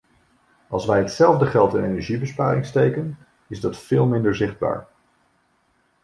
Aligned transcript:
Als 0.67 0.85
wij 0.85 0.99
hetzelfde 0.99 1.45
geld 1.45 1.73
in 1.73 1.83
energiebesparing 1.83 2.65
steken, 2.65 3.17
is 3.47 3.59
dat 3.59 3.77
veel 3.77 4.05
minder 4.05 4.35
zichtbaar. 4.35 4.87